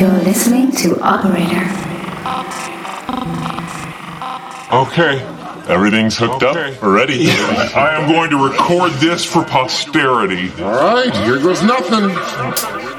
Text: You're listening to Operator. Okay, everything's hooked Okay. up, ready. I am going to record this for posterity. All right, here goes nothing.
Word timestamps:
You're 0.00 0.10
listening 0.24 0.72
to 0.72 1.00
Operator. 1.00 1.64
Okay, 4.74 5.22
everything's 5.72 6.16
hooked 6.18 6.42
Okay. 6.42 6.74
up, 6.76 6.82
ready. 6.82 7.30
I 7.30 7.90
am 8.00 8.10
going 8.10 8.30
to 8.30 8.36
record 8.50 8.92
this 8.94 9.24
for 9.24 9.44
posterity. 9.44 10.50
All 10.62 10.72
right, 10.72 11.14
here 11.16 11.38
goes 11.38 11.62
nothing. 11.62 12.95